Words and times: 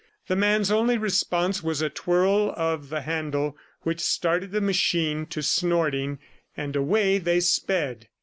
The 0.25 0.35
man's 0.35 0.71
only 0.71 0.97
response 0.97 1.61
was 1.61 1.79
a 1.83 1.87
twirl 1.87 2.55
of 2.57 2.89
the 2.89 3.01
handle 3.01 3.55
which 3.81 3.99
started 4.01 4.49
the 4.51 4.59
machine 4.59 5.27
to 5.27 5.43
snorting, 5.43 6.17
and 6.57 6.75
away 6.75 7.19
they 7.19 7.39
sped. 7.39 8.07